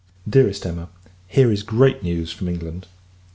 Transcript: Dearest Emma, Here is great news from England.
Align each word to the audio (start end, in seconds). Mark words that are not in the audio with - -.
Dearest 0.27 0.65
Emma, 0.65 0.89
Here 1.27 1.51
is 1.51 1.61
great 1.61 2.01
news 2.01 2.31
from 2.31 2.47
England. 2.47 2.87